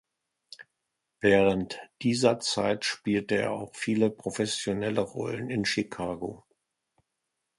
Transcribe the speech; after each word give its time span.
Während 1.19 1.79
dieser 2.01 2.39
Zeit 2.39 2.85
spielte 2.85 3.35
er 3.37 3.51
auch 3.51 3.75
viele 3.75 4.09
professionelle 4.09 5.01
Rollen 5.01 5.51
in 5.51 5.63
Chicago. 5.63 6.43